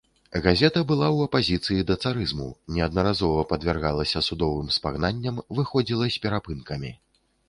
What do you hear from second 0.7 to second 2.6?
была ў апазіцыі да царызму,